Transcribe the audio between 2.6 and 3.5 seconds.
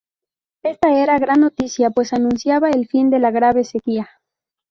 el fin de la